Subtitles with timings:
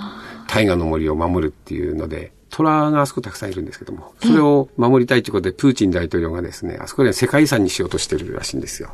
[0.48, 8.92] 大河の森を守るっていうので、虎があそこたくさんいるんですけども、それを守りたいということで、プーチン大統領がですね、あそこで世界遺産にしようとしてるらしいんですよ。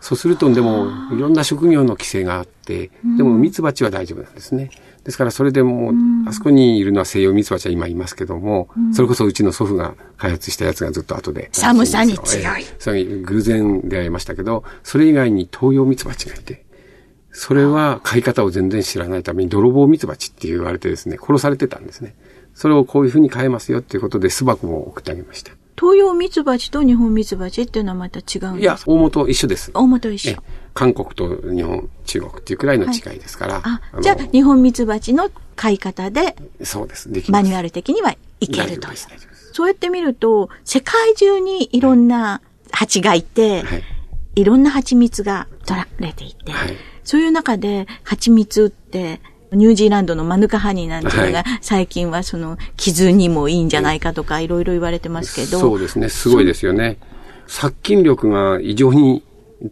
[0.00, 4.70] そうすると、でも、いろんな職業の規制があって、でも、ミツバチは大丈夫なんですね。
[5.04, 5.94] ですから、それでもう、
[6.28, 11.50] あそこにいるのは西洋ミツバチは今いますけども、それこそうちの祖父が開発したやつがずっと後で。
[11.52, 12.64] 寒さに強い。
[12.80, 16.64] それ偶然出会いましたけど、それ以外に東洋ミツバチがいて、
[17.30, 22.14] それは飼い方を全然知らないために泥棒ミツバチって言われてですね、殺されてたんですね。
[22.54, 25.52] それをこういうふうに変えますよっていうことで巣箱も送ってあげました。
[25.78, 28.58] 東洋ミツバチと日本ミツバチっていうのはまた違うんですか？
[28.58, 29.70] いや、大元一緒です。
[29.74, 30.36] 大元一緒。
[30.74, 33.60] 韓国と日本、中国っていうくらいの違いですから。
[33.60, 37.10] はい、あじゃあ、日本ミツバチの飼い方で、そうです。
[37.10, 38.88] できマニュアル的にはいけると。
[39.52, 42.40] そうやって見ると、世界中にいろんな
[42.70, 43.82] 蜂がいて、はい、
[44.36, 49.20] いろんな蜂蜜が取られていて、はい、そういう中で蜂蜜って
[49.52, 55.58] ニュージーランドのマヌカハニーなんていうのが、最近はその傷にもいいんじゃないかとかいろいろ言われてますけど。
[55.58, 56.08] そうですね。
[56.08, 56.98] すごいですよね。
[57.46, 59.22] 殺菌力が異常に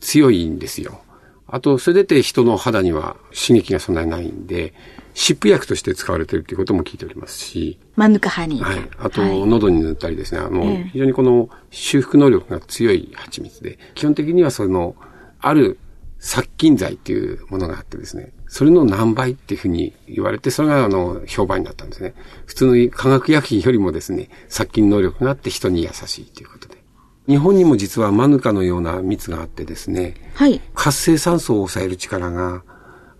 [0.00, 1.00] 強いんですよ。
[1.46, 4.72] あと、それでて人の肌には刺激がそんなにないんで、
[5.14, 7.78] 湿布薬として使われているということも聞いておりますし。
[7.96, 8.64] マヌカハニー。
[8.64, 8.88] はい。
[8.98, 10.40] あと、喉に塗ったりですね。
[10.40, 14.94] あの、非常にこの修復能力が強い蜂蜜で、基本的にはその、
[15.40, 15.78] ある
[16.20, 22.14] 殺菌剤っていうものがあってですね、それの何倍っていうふうに言われて、それがあの、評判になったんですね。
[22.46, 26.82] 普通の化学薬品よりもですね、殺菌能力があって人に優しいということで。
[27.28, 30.60] 日本にも実はマヌカのような蜜があってですね、はい。
[30.74, 32.64] 活性酸素を抑える力が、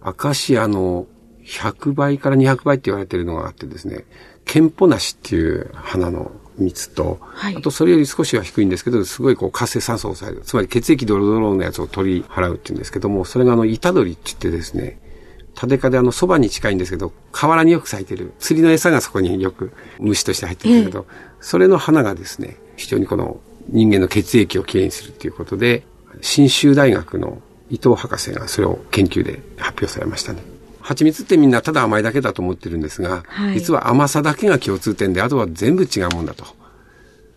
[0.03, 1.07] アカシアの
[1.45, 4.07] 100倍から200倍って言われてるのがあってですね、
[4.45, 10.45] ケンポナシっていう花の蜜と、はい、あとそれより少しは低いんですけど、すごいこう活性酸素を抑える。
[10.45, 14.99] つまり血液ドロドロのやつを取り払うって言うんですけども、それがあの、イタドリって言ってですね、
[15.61, 18.33] タデカであの、蕎麦に近いんですけど、河原によく咲いてる。
[18.39, 25.83] 釣りの餌がそこによく虫として入ってるんだけど、えそれの花がですね、非常にこの人間の血液をきれいにするっていうことで、
[26.23, 30.41] 信州大学の伊藤博士がそれを研究で発表されましたね。
[30.81, 36.45] 蜂蜜ってみんなただ甘いだけだと思ってるんですが、はい、実は甘さだけが共通点で、あとは全部違うもんだと。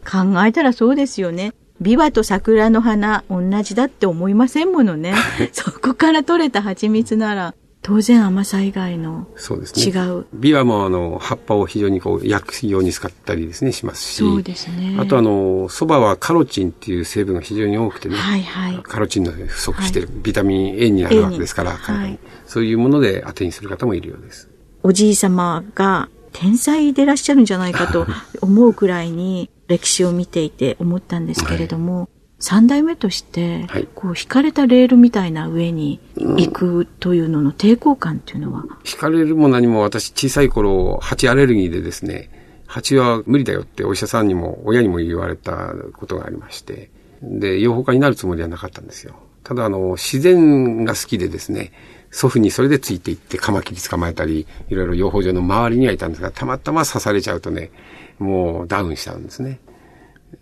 [0.09, 1.51] 考えたらそうですよね。
[1.81, 5.13] ビワと桜の花同じだって思いませんものね。
[5.51, 9.93] そこから取れた蜂蜜なら当然甘さ以外のそうですね。
[9.93, 10.25] 違う。
[10.33, 14.15] ビワもあの葉っぱを非常にこう焼くように使ったりですねしますし。
[14.15, 14.95] そうですね。
[14.99, 18.15] あとあの蕎麦はカロチンっていう成分が非常に多くてね。
[18.15, 18.79] はいはい。
[18.83, 24.49] カロチンの不足してる、はい、ビタミン A になるわけですから、はい、そういうもので当てにする方もいるようです。
[24.81, 28.07] おじい様が天才でいらっしゃるんじゃないかと
[28.41, 32.07] 思うくらいに歴史を見ていて思ったんですけれども、
[32.43, 42.29] 三、代目として、こう、引かれたレールみたいな上に行くというのの抵抗感っていうのは、引かれるも何も私小さい頃、蜂アレルギーでですね、
[42.67, 46.89] 蜂は無理だよってお医者さんにも親にも言われたことがありまして、
[47.21, 49.15] で、養蜂家になるつもりはなかったんですよ。
[49.45, 51.71] ただあの、自然が好きでですね、
[52.11, 57.71] 祖父にそれでついていってカマキリ捕まえたり、いろいろ養蜂場の周りにはいたんですが、たまたま刺されちゃうとね、
[58.19, 59.61] もうダウンしちゃうんですね。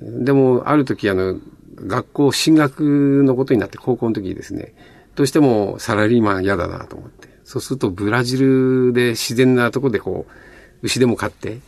[0.02, 1.38] でも、ある時あの、
[1.88, 4.74] 学校進学のことになって高校の時にですね、
[5.16, 7.30] どうしてもサラリーマン嫌だなと思って。
[7.44, 10.32] そうするとブラジルで自然なとこでこう、
[10.84, 11.60] 牛でも飼って、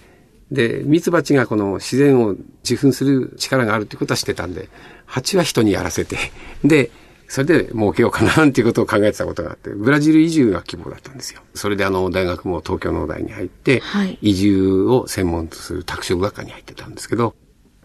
[0.52, 4.70] で、ミツバチがこの自然を受粉する力があるっていうことは知ってたんで、
[5.06, 6.18] 蜂は人にやらせて、
[6.64, 6.92] で、
[7.28, 11.42] それで儲けようかなっていうことを考えてたことがあって、ブラジル移住が希望だったんですよ。
[11.56, 17.34] それであの、大学も東京農大に入って、はい、移住を専門とする拓殖学科に入ってたんですけど、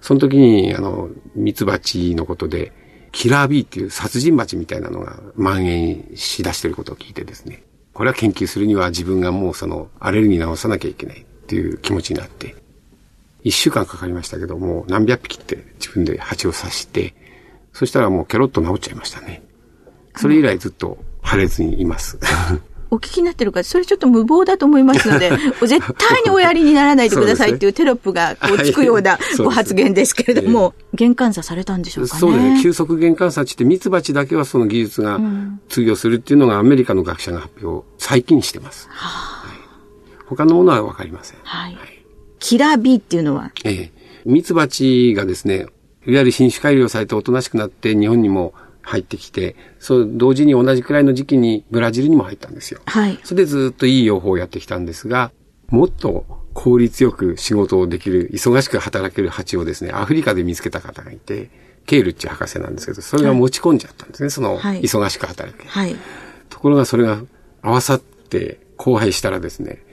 [0.00, 2.72] その時に、あの、ミツバチのことで、
[3.12, 7.62] キラービーっていう殺人蜂みたいなのが蔓延しだしてることを聞いてですね、
[7.94, 12.54] これは研究するには自分がもうそのアレルギー治さなきゃいけないっていう気持ちになって、
[13.42, 17.14] 一週間かかりましたけども、何百匹って自分で蜂を刺して、
[17.72, 19.42] そしたらもうケロッと治っちゃいましたね。
[20.16, 22.18] それ以来ずっと腫れずにいます。
[22.90, 25.30] お聞きになってるか、それちょっと無謀だと思いますので、
[25.60, 32.20] 絶対におやりにならないでくださいっていうテロップがこうつくようなご発言ですけれども、玄関差されたんでしょうかね。
[32.20, 32.60] そうですね。
[32.62, 35.20] 急速玄関差値ってミツバチだけはその技術が
[35.68, 38.88] 通用するっていうのがアメリカの学者が発表、最近してます。
[38.90, 39.58] はあ、はい、
[40.26, 41.38] 他のものはわかりません。
[41.42, 41.74] はい。
[41.74, 42.04] はい、
[42.38, 43.50] キラー B っていうのは？
[43.64, 43.92] ええ。
[44.24, 45.66] ミツバチがですね、
[46.06, 48.54] いわゆる品種改良されておとなしくなって日本にも
[48.88, 52.80] 入ってきて、そう同時に同じくらいの時期にブラジルにも入ったんですよ。
[52.86, 53.18] はい。
[53.22, 55.30] それでずっといい養蜂をやってきたんですが、
[55.68, 56.24] もっと
[56.54, 61.50] 効率よく仕事をできる、忙しく働ける蜂をですね、アフリカで見つけた方がいて、
[61.84, 65.66] ケールっていう博士なんですけど、それが持ち込んじゃったんですね、はい、その、忙しく働く。
[65.66, 65.96] はい。
[66.48, 67.20] ところがそれが
[67.62, 69.84] 合わさって交配したらですね、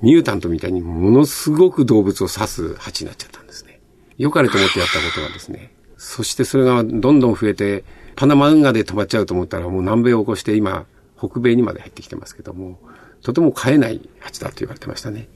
[0.00, 3.80] ミュータントみたいにものすごく動物を刺す蜂になっちゃったんですね。
[4.16, 7.84] 良かれと思ってやったことがですね、そしてそれがどんどん増えて、
[8.16, 10.86] パナマ運河で止まっちゃうと思ったらもう南米を起こして今、
[11.18, 12.78] 北米にまで入ってきてますけども、
[13.22, 15.28] とても飼えない蜂だと言われてましたね。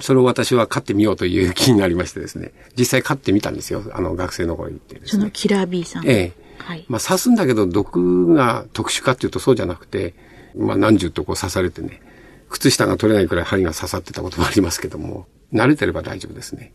[0.00, 3.82] それを私は飼ってみようという気になりましてですね、実際飼ってみたんですよ。
[3.92, 5.20] あの、学生の頃に行ってですね。
[5.20, 6.08] そのキラー B さん。
[6.08, 6.32] ええ。
[6.58, 6.86] はい。
[6.88, 10.14] まあ、刺すんだけど、毒が特殊かっていうとそうじゃなくて、
[10.56, 12.00] まあ、何十とこう刺されてね、
[12.48, 16.72] 靴下が取れないくらい針が刺さってたこともありますけども、慣れてれば大丈夫ですね。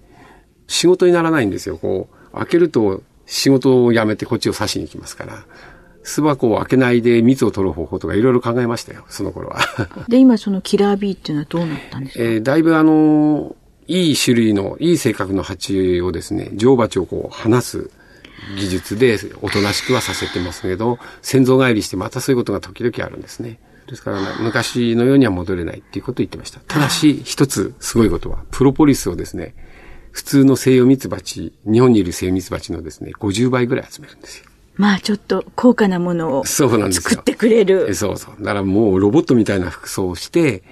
[0.67, 1.77] 仕事にならないんですよ。
[1.77, 5.45] こう、開けると仕事を辞めてこっちを刺しに行きますから。
[6.09, 9.59] 巣箱を開けないで蜜を取る方法とかいろいろ考えましたよ、その頃は。
[10.07, 12.23] で、今そのキラービーっていうのはどうなったんですか？
[12.23, 13.57] えー、だいぶあの、
[13.87, 17.91] いい種類の、いい性格の蜂をですね、女王蜂をこう離す
[18.57, 23.59] 技術でおとなしくはさせてますけど、先祖返りしてまたそういうことが時々あるんですね。
[23.87, 26.61] ですから、ね、昔のようには戻れないっていうことを言ってました。
[26.67, 29.55] ただし、一つすごいことは、プロポリスをですね、
[30.17, 34.45] 普通の西洋ミツバチ、日本にいる西洋ミツバチのですね、50倍ぐらい集めるんですよ。
[34.75, 36.65] まあちょっと高価なものを作
[37.13, 37.93] ってくれる。
[37.93, 38.35] そうそう。
[38.39, 40.63] だからもうロボットみたいな服装をして、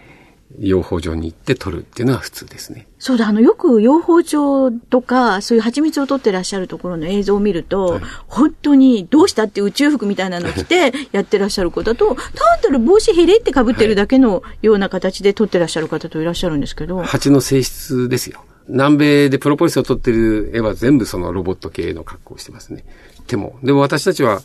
[0.57, 2.87] 養蜂場に行って取るっていうのは普通ですね。
[2.97, 17.03] そうだ、あの、よく養蜂場とか、そういう蜂蜜を取ってらっしゃるところの映像を見ると、はい、本当にどうしたって宇宙服みたいなの着て やってらっしゃる方と、単なる帽子へれって被ってるだけのような形で取ってらっしゃる方といらっしゃるんですけど。
[17.03, 18.43] 蜂の性質ですよ。
[18.67, 22.83] 南米でプロポリスを撮ってる絵は全部そのロボット系の格好をしてますね。
[23.27, 23.59] 手も。
[23.63, 24.41] でも私たちは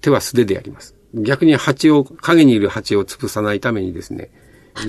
[0.00, 0.94] 手は素手でやります。
[1.14, 4.30] 逆に蜂を、影にいる蜂を潰さないためにですね。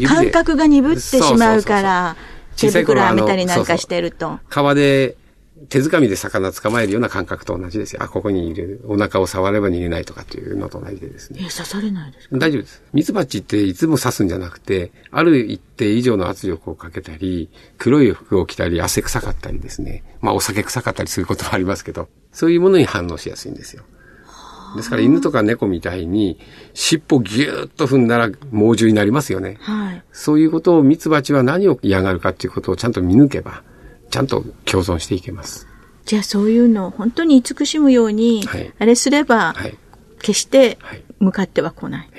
[0.07, 2.15] 感覚が鈍ってしまうから、
[2.55, 4.39] 手袋はめたりなんかしてると。
[4.49, 5.15] 川で
[5.69, 8.03] 手づかみで魚捕まえるような感覚と同じですよ。
[8.03, 8.81] あ、ここにいる。
[8.85, 11.39] お腹を触れば逃げないとかっていうのと同じでですね。
[11.41, 12.37] え、刺されないですか？
[12.37, 12.83] 大丈夫です。
[12.93, 20.03] ミツバチっていつも刺すんじゃなくて、ある一定以上の圧力をかけたり、黒い服を着たり、汗臭かったりですね。
[20.21, 23.83] まあお酒臭かったりすることもありますけど、そういうものに反応しやすいんですよ。
[24.75, 26.39] ですから犬とか猫みたいに
[26.73, 29.57] 尻尾ギューッと踏んだら猛獣になりますよね。
[29.59, 30.03] はい。
[30.13, 33.63] そういうことをミツバチは何を嫌がるかっていうことをちゃんと見抜けば、
[34.11, 35.67] ちゃんと共存していけます。
[36.05, 38.43] じゃあそういうのを本当に慈しむように、
[38.79, 39.55] あれすれば、
[40.19, 40.77] 決して
[41.19, 42.09] 向かっては来ない。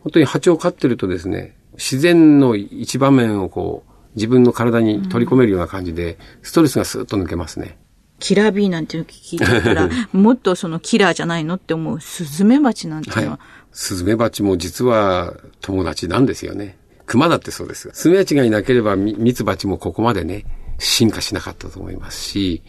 [0.00, 7.78] 本当に蜂を飼ってるとですね、自然の一場面をこう、自分の体に取り込めるような感じで、ストレスがスーッと抜けますね。
[8.18, 13.40] キラービーなんていうの聞いたら、 もっとそのキラーじゃないのって思うスズメバチなんていうのは、はい、
[13.72, 16.78] スズメバチも実は友達なんですよね。
[17.06, 17.90] 熊だってそうです。
[17.92, 20.46] スズメバチがいなければミツバチもここまでね、
[20.82, 22.62] 進化しなかったと思いますし、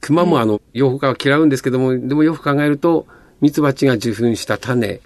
[0.00, 3.06] 熊もあの、養蜂家は嫌うんですけども、でもよく考えると、
[3.40, 5.00] ミツバチが受粉した種、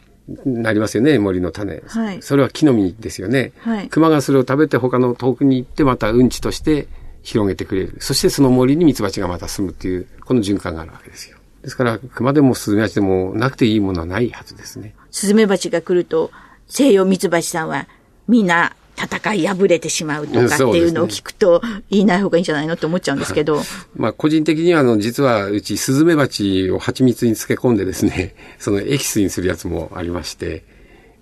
[0.46, 1.82] なりますよね、森の種。
[1.86, 3.52] はい、それは木の実ですよね。
[3.58, 6.88] はい、熊がそれを食べて他の遠くに行ってまたうんちとして
[7.22, 7.96] 広げてくれる。
[8.00, 11.36] そしてその森にミツバチがまた住むっていう、この循環があるわけですよ。
[11.62, 14.94] ですから、熊でもスズメバチでもなくていいものはないはずですね。
[15.10, 16.30] スズメバチが来ると、
[16.68, 17.86] 西洋ミツバチさんは
[18.26, 21.60] みんな戦い破れてしまうとかっていうのを聞くと、
[21.90, 23.62] 言いない方がいいんじゃないのって思っちゃうんですけど。
[23.96, 30.64] まあ、個人的には、あの、実は、うち、スズメバチを蜂蜜に漬け込んでですね、 そのエキスにするやつもありまして、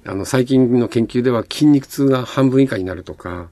[0.04, 3.48] あの、最近の研究では筋肉痛が半分以下になるとか、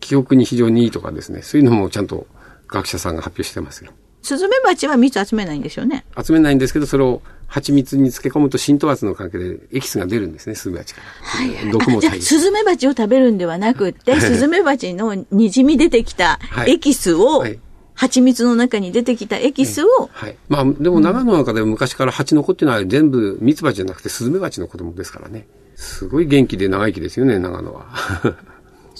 [0.00, 2.26] 記憶に非常にいいとかですね、そういうのもちゃんと
[2.68, 3.92] 学者さんが発表してますよ。
[4.24, 6.04] スズメバチは蜜集めないんですよね。
[6.20, 11.06] 集めないんですけど、それを蜂蜜に漬け込むと浸透圧の関係でエキスが出るんですね、スズメバチから。
[11.22, 17.58] はい、毒も入スズメバチを食べるんではなくて、スズメバチのにじみ出てきたエキスを、はい、
[17.92, 20.36] 蜂蜜の中に出てきたエキスを、はい。
[20.48, 25.46] まあ、でも長野の中で昔から蜂の子っていうのは全部蜜蜂じゃなくてスズメバチの子供ですからね。
[25.76, 27.86] すごい元気で長生きですよね、長野は。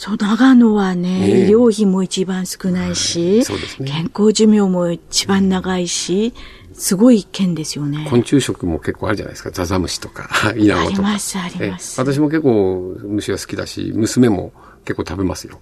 [0.05, 6.35] そう、長野はね、ね医療費も一番少ないし、はいね、健康寿命も一番長いし、
[6.75, 8.07] すごい県ですよね。
[8.11, 9.51] 昆虫食も結構あるじゃないですか。
[9.51, 10.89] ザザムシとか、 イナゴとか。
[10.89, 11.99] あります、あります。
[11.99, 14.53] 私も結構虫は好きだし、娘も
[14.85, 15.59] 結構食べますよ。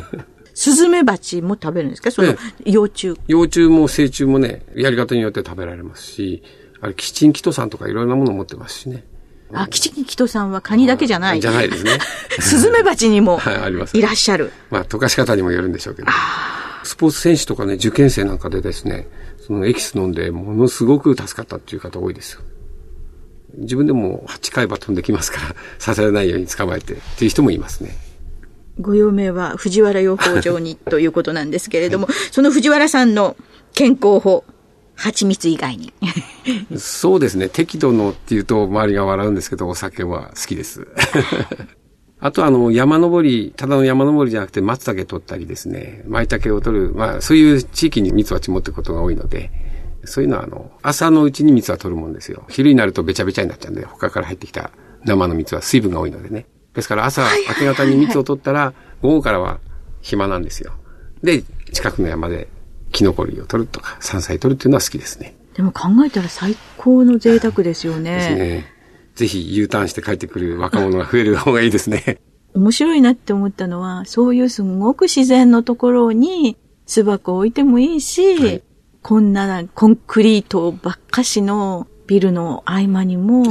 [0.52, 2.10] スズメバチも食べるんですか？
[2.10, 2.34] その
[2.66, 3.14] 幼虫。
[3.28, 6.42] 幼虫も成虫もね、やり方によって食べられますし、
[6.82, 9.06] あれ、キチンキトさんとかいろんなものを持ってますしね。
[9.52, 11.40] あ、キチンキトさんはカニだけじゃない。
[11.40, 11.98] じゃないですね。
[12.40, 13.40] スズメバチにも
[13.92, 14.52] いらっしゃる。
[14.70, 16.08] まあ、溶かし方にもよるんでしょうけど。
[16.82, 19.08] スポーツ選手とかね、受験生なんかでですね、
[19.46, 22.40] そのエキス飲んでものすごく助かったっていう方多いですよ。
[23.58, 27.96] 自分でも8回は飛んできますから、 刺されないように捕まえてっていう人もいますね。
[28.80, 33.36] ご用命は藤原養蜂場にということなんですけれども、はい、その藤原さんの
[33.72, 34.44] 健康法、
[34.96, 35.92] 蜂蜜以外に。
[36.78, 37.48] そうですね。
[37.48, 40.88] 適度のっていうと周りが笑うんですけど、お酒は好きです。
[42.18, 49.50] あとあの、山登り、ただの山登りじゃなくて松茸取ったりですね、舞茸を取る、まあそういう地域に蜜蜂持っていくことが多いので、
[50.04, 52.44] そういうのはあの、朝のうちに蜜は取るもんですよ。
[52.48, 54.70] 昼になるとべちゃべちゃになっちゃうんで、他から入ってきた
[55.04, 56.46] 生の蜜は水分が多いのでね。
[56.72, 58.72] ですから朝、明け方に蜜を取ったら、
[59.02, 59.58] 午後からは
[60.00, 60.72] 暇なんですよ。
[61.22, 62.48] で、近くの山で
[62.96, 65.36] キノコ類を取るとか、山菜取るっていうのは好きですね。
[65.54, 68.14] でも考えたら最高の贅沢ですよね。
[68.14, 68.66] ですね。
[69.14, 72.20] ぜひ U ターンして帰ってくる若者が増える方がいいですね。
[72.54, 78.62] 面白いなって思ったのは、そういうすごく自然のところに巣箱を置いてもいいし、はい、
[79.02, 83.44] こんなコンクリートばっかしのビルの合間にも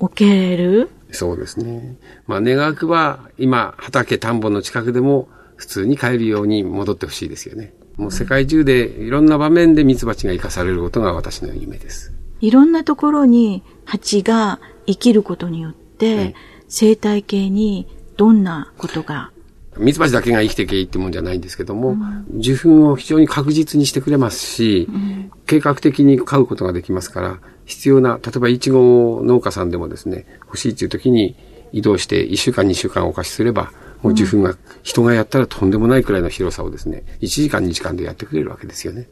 [0.00, 1.96] 置ける、ええ、そうですね。
[2.26, 7.72] まあ願わくば今畑田んぼの近くでも普通に帰るように戻ってほしいですよね。
[7.96, 12.12] もう世界中でいろんな場面でミツバチが生かされることが私の夢です。
[12.40, 16.34] いろんなところに蜂が生きることによって、
[16.68, 17.86] 生態系に
[18.16, 19.30] どんなことが？
[19.76, 31.34] ミツバチだけが生きていけいいってもんじゃないんですけども、うん、受粉を非常に確実にしてくれますし、うん、計画的に飼うことができますから、必要な、例えばイチゴ農家さんでもですね、欲しいっていう時に
[31.72, 33.72] 移動して1週間2週間お貸しすれば、
[34.04, 39.08] もう受粉が、人がやったらとんでもないくらいの広さをですね、1時間2時間でやってくれるわけですよね。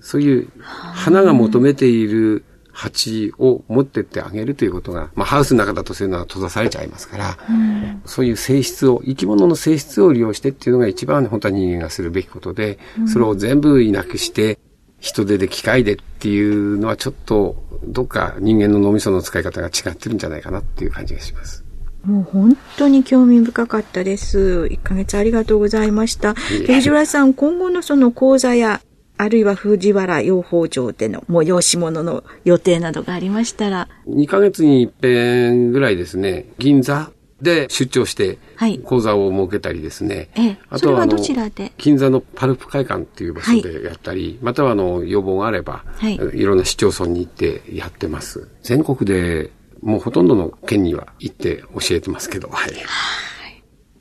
[0.00, 14.58] そういう花が求めている蜂を持ってってあげるということが、まあハウスの中だとそういうのは閉ざされちゃいますから、うん、そういう性質を、生き物の性質を利用してっていうのが一番本当は人間がするべきことで、それを全部いなくして、
[15.00, 21.63] 人手で機械でっていうのはちょっと、どっか人間の脳みその使い方が違ってるんじゃないかなっていう感じがします。
[22.04, 24.68] もう本当に興味深かったです。
[24.70, 26.34] 1ヶ月ありがとうございました。
[26.34, 28.80] 藤原さん、今後のその講座や
[29.16, 33.88] あるいは藤原養蜂場での催し物の予定などがありましたら。
[34.08, 38.38] 2ヶ月に一遍ぐらいですね、銀座で出張して、
[38.84, 40.30] 講座を設けたりですね。
[40.34, 41.72] はい、あとは、どちらで？
[41.78, 48.48] 銀座のパルプ会館っていう場所でやったり、はい、またはあの、要望があれば、はい、いろんな市町村に行ってやってます。
[48.62, 49.50] 全国で
[49.84, 52.72] もうほとんどの県には行って教えてますけど、はい。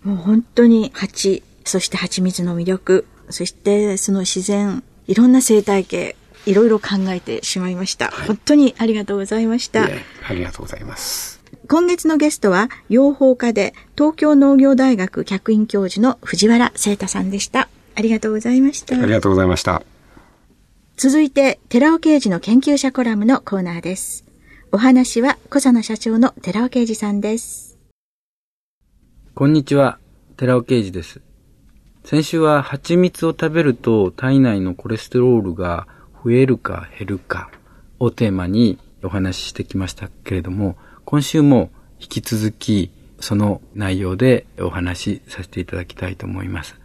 [0.01, 8.07] もう本当に蜂、そして蜂蜜の魅力、そしてその自然、いろんな生態系、いろいろ考えてしまいました。
[8.11, 9.83] はい、本当にありがとうございました。
[9.83, 11.41] ありがとうございます。
[11.67, 17.67] 今月のゲストは、養蜂家で東京農業大学客員教授の藤原聖太さんでした。
[17.95, 18.97] ありがとうございました。
[18.97, 19.83] ありがとうございました。
[20.95, 24.23] 続いて、寺尾刑事の研究者コラムのコーナーです。
[24.75, 27.77] お話は小佐野社長の寺尾啓二さんです。
[29.36, 30.00] こんにちは、
[30.36, 31.22] 寺尾啓二です。
[32.03, 35.86] 先週は蜂蜜を食べると体内のコレステロールが
[36.25, 37.51] 増えるか減るか
[38.00, 40.75] をテーマにお話ししてきましたけれども、
[41.06, 42.89] 今週も引き続き
[43.20, 46.75] その内容でお話しさせていただきたいと思います。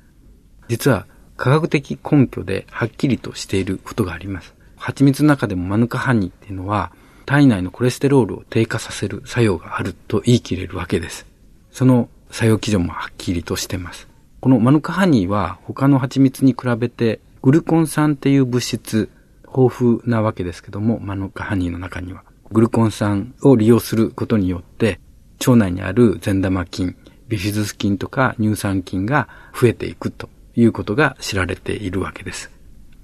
[0.68, 1.06] 実は
[1.38, 4.54] 科学的根拠ではっきりとしていることがあります。
[4.76, 6.92] 蜂蜜の中でもマヌカハニーっていうのは
[7.28, 11.26] 体内のコレステロールを低下させる作用があると言い切れるわけです。
[11.70, 14.08] その作用基準もはっきりとしてます。
[14.40, 19.10] このマヌカハニーは他の蜂蜜に比べてグルコン酸っていう物質
[19.44, 22.22] 豊富なわけですけども、マヌカハニーの中には。
[22.50, 24.98] グルコン酸を利用することによって、
[25.40, 26.96] 腸内にある善玉菌、
[27.28, 32.50] ビフィズス菌とか乳酸菌が増えていくということが知られているわけです。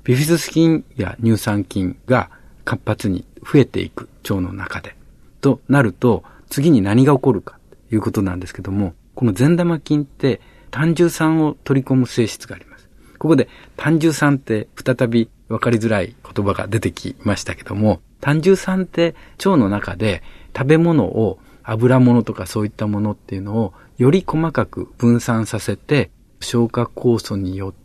[0.03, 2.31] ビフィズス菌や乳酸菌が
[2.65, 4.97] 活発に増えていく腸の中で。
[5.41, 10.41] となると、次に何が起こるかということなんですけども、この善玉菌って
[10.71, 12.89] 単純酸を取り込む性質があります。
[13.19, 20.23] ここで単純酸って再び分かりづらい言葉が出てきましたけども、単純酸って腸の中で
[20.57, 27.84] 食べ物を油物とかそういったものっていうのをより細かく分散させて消化酵素によって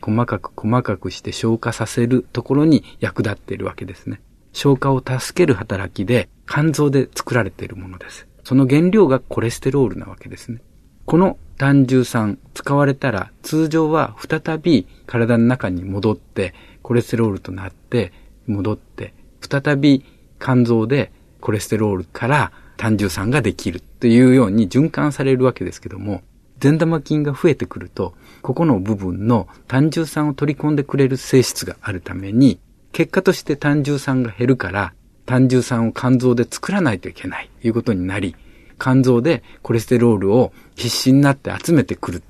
[0.00, 4.20] 細かく細かくして消化させるところに役立っているわけですね。
[4.52, 8.26] 消化を助ける働きで肝臓で作られているものです。
[8.44, 10.60] その原料がコレステロールなわけですね。
[11.06, 18.12] この単重酸使われたら通常は再び体の中に戻ってコレステロールとなって
[18.46, 20.04] 戻って再び
[20.40, 26.22] 肝臓でコレステロールから単重酸ができるというように循環されるわけですけども
[26.58, 32.58] 善玉菌が増えてくるとここの部分の単重酸を取り込んでくれる性質があるために
[32.92, 34.94] 結果として単重酸が減るから
[35.26, 38.36] 単重酸を肝臓で作らないといけないということになり
[38.78, 42.22] 肝臓でコレステロールを必死になって集めてくる。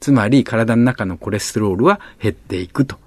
[0.00, 2.98] つまり体の中のコレステロールは減っていくと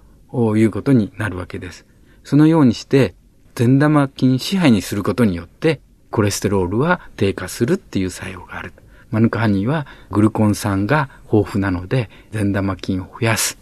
[0.55, 1.85] いうことになるわけです。
[2.23, 3.15] そのようにして
[3.55, 8.73] 善玉菌支配にすることによってコレステロールは低下するっていう作用がある。
[9.13, 13.59] マヌカハニーはグルコン酸が豊富なので善玉菌を増やす。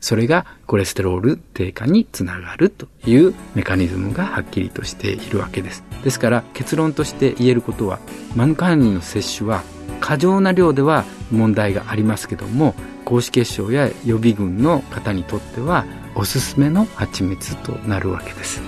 [0.00, 5.84] それがコレステロール低下につながるというメカニズムがはっきりとしているわけです。
[6.02, 8.00] ですから結論として言えることは
[8.34, 9.62] マヌカハニーの摂取は
[10.00, 12.74] 過剰な量では問題がありますけども
[13.04, 15.84] 高脂血症や予備軍の方にとっては
[16.16, 18.60] おすすめの蜂蜜となるわけです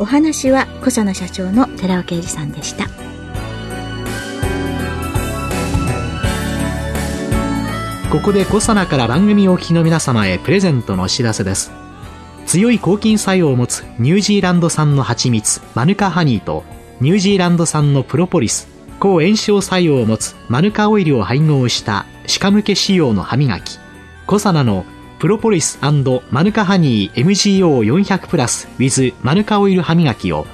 [0.00, 2.97] お話は小佐野社長の寺尾啓二さんでした
[8.10, 11.70] ここでコサナから番組お聞きの皆様へプレゼントのお知らせです。
[12.46, 16.64] 強い抗菌作用を持つニュージーランド産の蜂蜜、マヌカハニーと、
[17.02, 18.66] ニュージーランド産のプロポリス、
[18.98, 23.78] 抗炎症作用を持つマヌカオイルを配合した歯科向け仕様の歯磨き、
[24.26, 24.86] コサナの
[25.18, 30.46] プロポリスマヌカハニー MGO400 プラス with マヌカオイル歯磨きを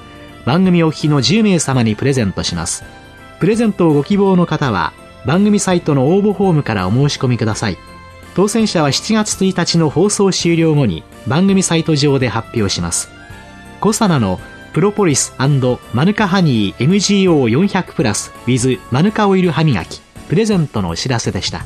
[0.45, 2.83] 番組お聞きの10名様にプレゼントします。
[3.39, 4.91] プレゼントをご希望の方は、
[5.25, 7.77] 番組サイトの応募フォームからお申し込みください。
[8.35, 13.09] 当選者は7月1日の放送終了後に番組サイト上で発表します。
[13.79, 14.39] コサナの
[14.73, 15.47] プロポリスマ
[16.05, 21.65] ヌカハニー MGO400 プラス with マヌカオイル歯磨きプレゼントのお知らせでした。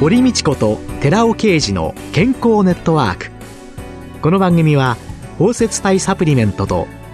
[0.00, 3.30] 堀道子と寺尾啓二の健康ネットワーク。
[4.22, 4.96] この番組は
[5.38, 6.88] 包摂体サプリメントと